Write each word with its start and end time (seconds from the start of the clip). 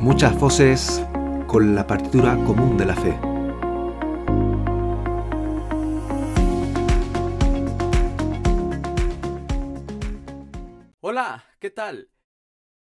Muchas 0.00 0.38
voces 0.38 1.02
con 1.46 1.74
la 1.74 1.86
partitura 1.86 2.36
común 2.44 2.76
de 2.76 2.84
la 2.84 2.94
fe. 2.94 3.18
Hola, 11.00 11.44
¿qué 11.58 11.70
tal? 11.70 12.10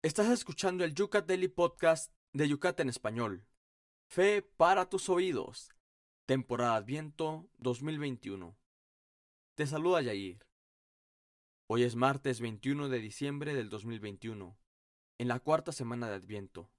Estás 0.03 0.27
escuchando 0.27 0.83
el 0.83 0.93
Yucat 0.93 1.25
Daily 1.25 1.47
Podcast 1.47 2.13
de 2.33 2.49
Yucat 2.49 2.81
en 2.81 2.89
español. 2.89 3.47
Fe 4.07 4.41
para 4.41 4.89
tus 4.89 5.07
oídos. 5.07 5.73
Temporada 6.25 6.75
Adviento 6.75 7.49
2021. 7.59 8.57
Te 9.55 9.65
saluda 9.65 10.01
Yair. 10.01 10.45
Hoy 11.67 11.83
es 11.83 11.95
martes 11.95 12.41
21 12.41 12.89
de 12.89 12.99
diciembre 12.99 13.55
del 13.55 13.69
2021, 13.69 14.57
en 15.17 15.27
la 15.29 15.39
cuarta 15.39 15.71
semana 15.71 16.09
de 16.09 16.15
Adviento 16.15 16.74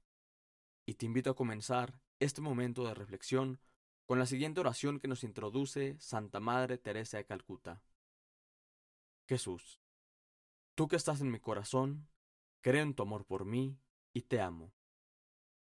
y 0.87 0.95
te 0.95 1.05
invito 1.05 1.31
a 1.31 1.37
comenzar 1.37 2.01
este 2.21 2.41
momento 2.41 2.87
de 2.87 2.95
reflexión 2.95 3.61
con 4.07 4.21
la 4.21 4.27
siguiente 4.27 4.61
oración 4.61 5.01
que 5.01 5.09
nos 5.09 5.25
introduce 5.25 5.99
Santa 5.99 6.39
Madre 6.39 6.79
Teresa 6.79 7.17
de 7.17 7.27
Calcuta. 7.27 7.83
Jesús, 9.29 9.81
tú 10.77 10.87
que 10.87 10.95
estás 10.95 11.21
en 11.21 11.33
mi 11.33 11.41
corazón, 11.41 12.09
creo 12.61 12.85
en 12.85 12.95
tu 12.95 13.03
amor 13.03 13.27
por 13.27 13.45
mí 13.45 13.77
y 14.12 14.23
te 14.23 14.41
amo. 14.41 14.73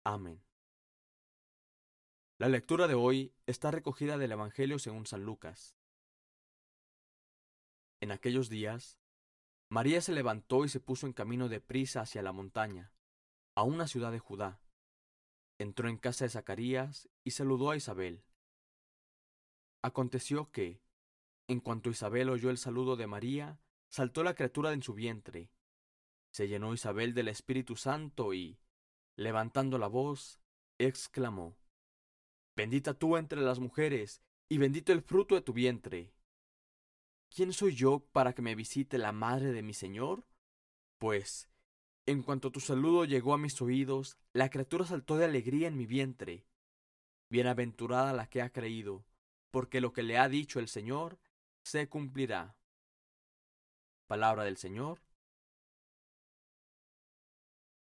Amén. 0.04 0.42
La 2.38 2.48
lectura 2.48 2.88
de 2.88 2.94
hoy 2.94 3.34
está 3.44 3.70
recogida 3.70 4.16
del 4.16 4.32
Evangelio 4.32 4.78
según 4.78 5.06
San 5.06 5.24
Lucas. 5.24 5.76
En 8.00 8.10
aquellos 8.10 8.48
días, 8.48 8.98
María 9.68 10.00
se 10.00 10.12
levantó 10.12 10.64
y 10.64 10.70
se 10.70 10.80
puso 10.80 11.06
en 11.06 11.12
camino 11.12 11.50
de 11.50 11.60
prisa 11.60 12.00
hacia 12.00 12.22
la 12.22 12.32
montaña, 12.32 12.94
a 13.54 13.62
una 13.62 13.86
ciudad 13.86 14.10
de 14.10 14.18
Judá 14.18 14.62
entró 15.60 15.90
en 15.90 15.98
casa 15.98 16.24
de 16.24 16.30
Zacarías 16.30 17.10
y 17.22 17.32
saludó 17.32 17.70
a 17.70 17.76
Isabel. 17.76 18.24
Aconteció 19.82 20.50
que, 20.50 20.80
en 21.48 21.60
cuanto 21.60 21.90
Isabel 21.90 22.30
oyó 22.30 22.48
el 22.48 22.56
saludo 22.56 22.96
de 22.96 23.06
María, 23.06 23.60
saltó 23.90 24.22
la 24.24 24.34
criatura 24.34 24.72
en 24.72 24.82
su 24.82 24.94
vientre. 24.94 25.50
Se 26.32 26.48
llenó 26.48 26.72
Isabel 26.72 27.12
del 27.12 27.28
Espíritu 27.28 27.76
Santo 27.76 28.32
y, 28.32 28.58
levantando 29.16 29.76
la 29.76 29.88
voz, 29.88 30.40
exclamó, 30.78 31.58
Bendita 32.56 32.94
tú 32.94 33.18
entre 33.18 33.42
las 33.42 33.58
mujeres, 33.58 34.22
y 34.48 34.56
bendito 34.56 34.92
el 34.92 35.02
fruto 35.02 35.34
de 35.34 35.42
tu 35.42 35.52
vientre. 35.52 36.14
¿Quién 37.28 37.52
soy 37.52 37.74
yo 37.74 38.00
para 38.12 38.32
que 38.32 38.40
me 38.40 38.54
visite 38.54 38.96
la 38.96 39.12
madre 39.12 39.52
de 39.52 39.62
mi 39.62 39.74
Señor? 39.74 40.24
Pues, 40.98 41.50
en 42.10 42.22
cuanto 42.22 42.50
tu 42.50 42.60
saludo 42.60 43.04
llegó 43.04 43.34
a 43.34 43.38
mis 43.38 43.60
oídos, 43.60 44.18
la 44.32 44.50
criatura 44.50 44.84
saltó 44.84 45.16
de 45.16 45.24
alegría 45.24 45.68
en 45.68 45.76
mi 45.76 45.86
vientre. 45.86 46.46
Bienaventurada 47.28 48.12
la 48.12 48.28
que 48.28 48.42
ha 48.42 48.50
creído, 48.50 49.04
porque 49.50 49.80
lo 49.80 49.92
que 49.92 50.02
le 50.02 50.18
ha 50.18 50.28
dicho 50.28 50.58
el 50.58 50.68
Señor 50.68 51.18
se 51.62 51.88
cumplirá. 51.88 52.56
Palabra 54.06 54.44
del 54.44 54.56
Señor. 54.56 55.00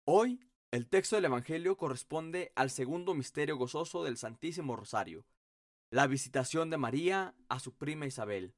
Hoy, 0.04 0.40
el 0.70 0.88
texto 0.88 1.16
del 1.16 1.26
Evangelio 1.26 1.76
corresponde 1.76 2.52
al 2.56 2.70
segundo 2.70 3.14
misterio 3.14 3.56
gozoso 3.56 4.04
del 4.04 4.16
Santísimo 4.16 4.76
Rosario, 4.76 5.26
la 5.90 6.06
visitación 6.06 6.70
de 6.70 6.78
María 6.78 7.34
a 7.48 7.60
su 7.60 7.74
prima 7.74 8.06
Isabel. 8.06 8.54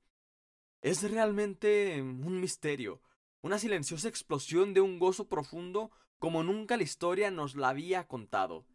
Es 0.81 1.03
realmente 1.09 2.01
un 2.01 2.41
misterio, 2.41 3.03
una 3.43 3.59
silenciosa 3.59 4.09
explosión 4.09 4.75
de 4.75 4.81
un 4.81 4.99
gozo 4.99 5.29
profundo 5.29 5.91
como 6.19 6.43
nunca 6.43 6.77
la 6.77 6.83
historia 6.83 7.31
nos 7.31 7.55
la 7.55 7.69
había 7.71 8.07
contado. 8.09 8.67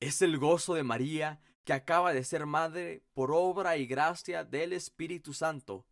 Es 0.00 0.22
el 0.22 0.38
gozo 0.38 0.74
de 0.74 0.82
María, 0.82 1.40
que 1.64 1.72
acaba 1.72 2.12
de 2.12 2.24
ser 2.24 2.46
madre 2.46 3.04
por 3.14 3.30
obra 3.32 3.76
y 3.76 3.86
gracia 3.86 4.44
del 4.44 4.72
Espíritu 4.72 5.32
Santo. 5.32 5.86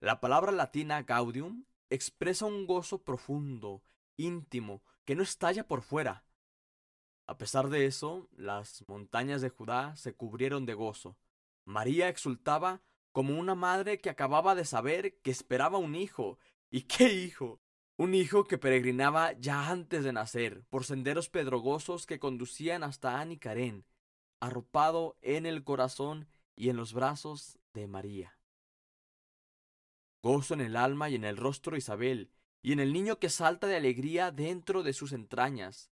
La 0.00 0.20
palabra 0.20 0.52
latina 0.52 1.02
gaudium 1.02 1.64
expresa 1.90 2.46
un 2.46 2.66
gozo 2.66 3.02
profundo, 3.02 3.82
íntimo, 4.16 4.82
que 5.04 5.14
no 5.14 5.22
estalla 5.22 5.66
por 5.66 5.82
fuera. 5.82 6.24
A 7.26 7.38
pesar 7.38 7.68
de 7.68 7.86
eso, 7.86 8.28
las 8.32 8.84
montañas 8.88 9.40
de 9.40 9.50
Judá 9.50 9.96
se 9.96 10.14
cubrieron 10.14 10.66
de 10.66 10.74
gozo. 10.74 11.16
María 11.64 12.08
exultaba 12.08 12.82
como 13.16 13.40
una 13.40 13.54
madre 13.54 13.98
que 13.98 14.10
acababa 14.10 14.54
de 14.54 14.66
saber 14.66 15.16
que 15.22 15.30
esperaba 15.30 15.78
un 15.78 15.94
hijo 15.94 16.38
¿Y 16.70 16.82
qué 16.82 17.14
hijo? 17.14 17.62
Un 17.96 18.12
hijo 18.12 18.44
que 18.44 18.58
peregrinaba 18.58 19.32
ya 19.32 19.70
antes 19.70 20.04
de 20.04 20.12
nacer 20.12 20.66
por 20.68 20.84
senderos 20.84 21.30
pedrogosos 21.30 22.04
que 22.04 22.18
conducían 22.18 22.82
hasta 22.82 23.18
Anicarén, 23.18 23.86
arropado 24.38 25.16
en 25.22 25.46
el 25.46 25.64
corazón 25.64 26.28
y 26.56 26.68
en 26.68 26.76
los 26.76 26.92
brazos 26.92 27.58
de 27.72 27.86
María. 27.86 28.38
Gozo 30.22 30.52
en 30.52 30.60
el 30.60 30.76
alma 30.76 31.08
y 31.08 31.14
en 31.14 31.24
el 31.24 31.38
rostro 31.38 31.72
de 31.72 31.78
Isabel, 31.78 32.30
y 32.60 32.72
en 32.72 32.80
el 32.80 32.92
niño 32.92 33.18
que 33.18 33.30
salta 33.30 33.66
de 33.66 33.76
alegría 33.76 34.30
dentro 34.30 34.82
de 34.82 34.92
sus 34.92 35.12
entrañas. 35.12 35.90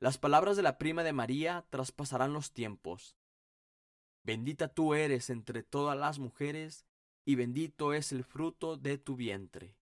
Las 0.00 0.16
palabras 0.16 0.56
de 0.56 0.62
la 0.62 0.78
prima 0.78 1.02
de 1.02 1.12
María 1.12 1.66
traspasarán 1.68 2.32
los 2.32 2.54
tiempos. 2.54 3.18
Bendita 4.24 4.68
tú 4.68 4.94
eres 4.94 5.28
entre 5.28 5.62
todas 5.62 5.98
las 5.98 6.18
mujeres, 6.18 6.86
y 7.26 7.36
bendito 7.36 7.92
es 7.92 8.10
el 8.10 8.24
fruto 8.24 8.76
de 8.76 8.98
tu 8.98 9.16
vientre. 9.16 9.76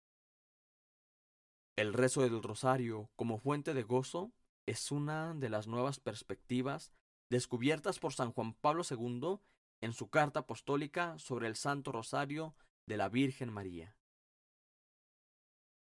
El 1.75 1.93
rezo 1.93 2.21
del 2.21 2.43
rosario 2.43 3.09
como 3.15 3.39
fuente 3.39 3.73
de 3.73 3.83
gozo 3.83 4.31
es 4.65 4.91
una 4.91 5.33
de 5.33 5.49
las 5.49 5.67
nuevas 5.67 5.99
perspectivas 5.99 6.91
descubiertas 7.29 7.99
por 7.99 8.13
San 8.13 8.31
Juan 8.33 8.53
Pablo 8.53 8.83
II 8.89 9.39
en 9.79 9.93
su 9.93 10.09
carta 10.09 10.41
apostólica 10.41 11.17
sobre 11.17 11.47
el 11.47 11.55
Santo 11.55 11.91
Rosario 11.91 12.55
de 12.85 12.97
la 12.97 13.09
Virgen 13.09 13.51
María. 13.51 13.95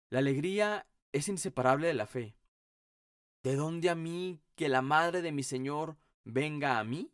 La 0.09 0.19
alegría 0.19 0.87
es 1.11 1.29
inseparable 1.29 1.87
de 1.87 1.93
la 1.93 2.07
fe. 2.07 2.35
¿De 3.43 3.55
dónde 3.55 3.89
a 3.89 3.95
mí 3.95 4.41
que 4.55 4.69
la 4.69 4.81
Madre 4.81 5.21
de 5.21 5.31
mi 5.31 5.43
Señor 5.43 5.97
venga 6.23 6.79
a 6.79 6.83
mí? 6.83 7.11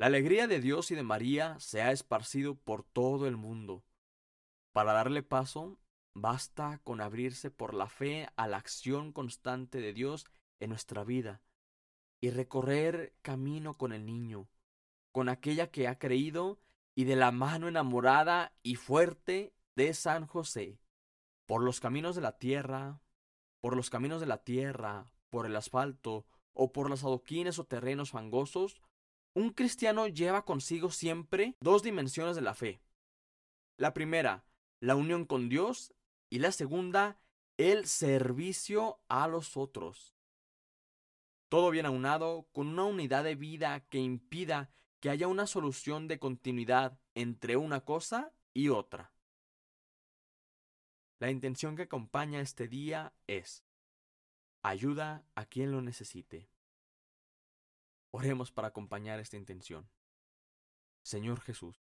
La 0.00 0.06
alegría 0.06 0.46
de 0.46 0.60
Dios 0.60 0.90
y 0.90 0.94
de 0.94 1.02
María 1.02 1.60
se 1.60 1.82
ha 1.82 1.92
esparcido 1.92 2.54
por 2.54 2.84
todo 2.84 3.26
el 3.26 3.36
mundo. 3.36 3.84
Para 4.72 4.94
darle 4.94 5.22
paso, 5.22 5.78
basta 6.14 6.80
con 6.84 7.02
abrirse 7.02 7.50
por 7.50 7.74
la 7.74 7.86
fe 7.86 8.26
a 8.36 8.48
la 8.48 8.56
acción 8.56 9.12
constante 9.12 9.82
de 9.82 9.92
Dios 9.92 10.24
en 10.58 10.70
nuestra 10.70 11.04
vida 11.04 11.42
y 12.18 12.30
recorrer 12.30 13.14
camino 13.20 13.76
con 13.76 13.92
el 13.92 14.06
niño, 14.06 14.48
con 15.12 15.28
aquella 15.28 15.70
que 15.70 15.86
ha 15.86 15.98
creído 15.98 16.62
y 16.94 17.04
de 17.04 17.16
la 17.16 17.30
mano 17.30 17.68
enamorada 17.68 18.54
y 18.62 18.76
fuerte 18.76 19.52
de 19.76 19.92
San 19.92 20.26
José, 20.26 20.80
por 21.44 21.62
los 21.62 21.78
caminos 21.78 22.16
de 22.16 22.22
la 22.22 22.38
tierra, 22.38 23.02
por 23.60 23.76
los 23.76 23.90
caminos 23.90 24.22
de 24.22 24.26
la 24.28 24.44
tierra, 24.44 25.12
por 25.28 25.44
el 25.44 25.54
asfalto 25.56 26.24
o 26.54 26.72
por 26.72 26.88
los 26.88 27.04
adoquines 27.04 27.58
o 27.58 27.64
terrenos 27.64 28.12
fangosos, 28.12 28.80
un 29.34 29.50
cristiano 29.50 30.06
lleva 30.08 30.44
consigo 30.44 30.90
siempre 30.90 31.56
dos 31.60 31.82
dimensiones 31.82 32.36
de 32.36 32.42
la 32.42 32.54
fe. 32.54 32.82
La 33.76 33.94
primera, 33.94 34.44
la 34.80 34.96
unión 34.96 35.24
con 35.24 35.48
Dios 35.48 35.94
y 36.28 36.38
la 36.38 36.52
segunda, 36.52 37.20
el 37.56 37.86
servicio 37.86 39.00
a 39.08 39.28
los 39.28 39.56
otros. 39.56 40.14
Todo 41.48 41.70
bien 41.70 41.86
aunado 41.86 42.48
con 42.52 42.68
una 42.68 42.84
unidad 42.84 43.24
de 43.24 43.34
vida 43.34 43.80
que 43.88 43.98
impida 43.98 44.70
que 45.00 45.10
haya 45.10 45.28
una 45.28 45.46
solución 45.46 46.08
de 46.08 46.18
continuidad 46.18 46.98
entre 47.14 47.56
una 47.56 47.80
cosa 47.84 48.32
y 48.52 48.68
otra. 48.68 49.12
La 51.18 51.30
intención 51.30 51.76
que 51.76 51.82
acompaña 51.82 52.40
este 52.40 52.68
día 52.68 53.12
es 53.26 53.64
ayuda 54.62 55.24
a 55.34 55.44
quien 55.44 55.72
lo 55.72 55.82
necesite. 55.82 56.48
Oremos 58.10 58.50
para 58.50 58.68
acompañar 58.68 59.20
esta 59.20 59.36
intención. 59.36 59.88
Señor 61.02 61.40
Jesús, 61.40 61.84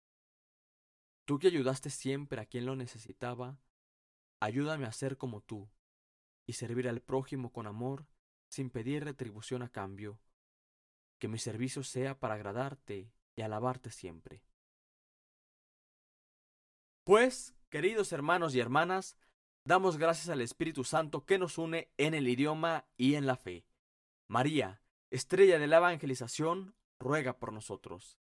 tú 1.26 1.40
que 1.40 1.48
ayudaste 1.48 1.90
siempre 1.90 2.42
a 2.42 2.46
quien 2.46 2.66
lo 2.66 2.76
necesitaba, 2.76 3.60
ayúdame 4.40 4.86
a 4.86 4.92
ser 4.92 5.18
como 5.18 5.42
tú 5.42 5.70
y 6.46 6.54
servir 6.54 6.88
al 6.88 7.02
prójimo 7.02 7.52
con 7.52 7.68
amor 7.68 8.08
sin 8.48 8.70
pedir 8.70 9.04
retribución 9.04 9.62
a 9.62 9.70
cambio. 9.70 10.20
Que 11.20 11.28
mi 11.28 11.40
servicio 11.40 11.84
sea 11.84 12.20
para 12.20 12.36
agradarte 12.36 13.12
y 13.36 13.42
alabarte 13.42 13.90
siempre. 13.90 14.44
Pues, 17.04 17.56
queridos 17.70 18.12
hermanos 18.12 18.56
y 18.56 18.60
hermanas, 18.60 19.18
damos 19.64 19.98
gracias 19.98 20.30
al 20.30 20.42
Espíritu 20.42 20.84
Santo 20.84 21.26
que 21.26 21.38
nos 21.38 21.58
une 21.58 21.92
en 21.98 22.14
el 22.14 22.28
idioma 22.28 22.88
y 22.98 23.16
en 23.16 23.28
la 23.28 23.38
fe. 23.38 23.66
María, 24.28 24.82
estrella 25.12 25.60
de 25.60 25.68
la 25.68 25.78
evangelización, 25.78 26.76
ruega 27.00 27.38
por 27.40 27.54
nosotros. 27.54 28.18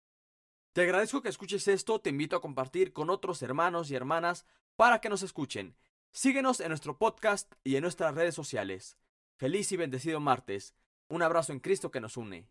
Te 0.73 0.83
agradezco 0.83 1.23
que 1.23 1.29
escuches 1.29 1.67
esto, 1.69 2.01
te 2.01 2.11
invito 2.11 2.37
a 2.37 2.41
compartir 2.41 2.93
con 2.93 3.11
otros 3.11 3.43
hermanos 3.43 3.91
y 3.91 3.95
hermanas 3.95 4.47
para 4.77 5.01
que 5.01 5.09
nos 5.09 5.23
escuchen. 5.23 5.77
Síguenos 6.13 6.61
en 6.61 6.69
nuestro 6.69 6.99
podcast 6.99 7.53
y 7.65 7.77
en 7.77 7.83
nuestras 7.83 8.15
redes 8.15 8.35
sociales. 8.35 8.97
Feliz 9.37 9.73
y 9.73 9.77
bendecido 9.77 10.21
martes. 10.21 10.75
Un 11.09 11.23
abrazo 11.23 11.53
en 11.53 11.61
Cristo 11.61 11.91
que 11.91 12.01
nos 12.01 12.17
une. 12.17 12.49